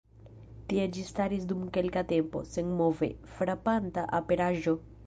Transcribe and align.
Tie 0.71 0.85
ĝi 0.95 1.03
staris 1.09 1.45
dum 1.51 1.61
kelka 1.77 2.03
tempo, 2.13 2.43
senmove; 2.55 3.13
frapanta 3.37 4.11
aperaĵo. 4.23 4.81